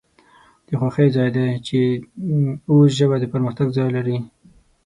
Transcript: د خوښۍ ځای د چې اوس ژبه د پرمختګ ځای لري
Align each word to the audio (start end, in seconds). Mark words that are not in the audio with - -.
د 0.67 0.69
خوښۍ 0.79 1.07
ځای 1.15 1.29
د 1.37 1.39
چې 1.67 1.79
اوس 2.71 2.89
ژبه 2.99 3.15
د 3.19 3.25
پرمختګ 3.33 3.67
ځای 3.77 3.89
لري 3.97 4.17